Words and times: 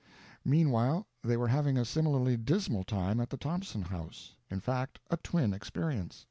Meanwhile 0.43 1.05
they 1.23 1.37
were 1.37 1.49
having 1.49 1.77
a 1.77 1.85
similarly 1.85 2.35
dismal 2.35 2.83
time 2.83 3.19
at 3.19 3.29
the 3.29 3.37
Thompson 3.37 3.83
house; 3.83 4.33
in 4.49 4.59
fact 4.59 4.97
a 5.11 5.17
twin 5.17 5.53
experience. 5.53 6.19